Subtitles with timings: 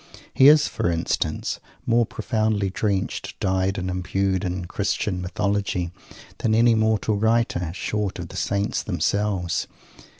[0.33, 5.91] He is, for instance, more profoundly drenched, dyed, and endued in "Christian Mythology"
[6.39, 9.67] than any mortal writer, short of the Saints themselves.